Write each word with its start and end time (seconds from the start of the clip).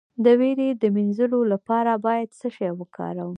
د 0.23 0.25
ویرې 0.39 0.69
د 0.81 0.83
مینځلو 0.95 1.39
لپاره 1.53 1.91
باید 2.05 2.29
څه 2.39 2.47
شی 2.55 2.69
وکاروم؟ 2.79 3.29